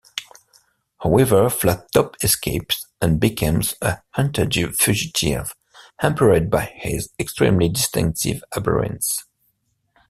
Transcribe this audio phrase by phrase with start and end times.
[1.03, 5.53] However, Flattop escapes and becomes a hunted fugitive
[5.97, 9.25] hampered by his extremely distinctive appearance.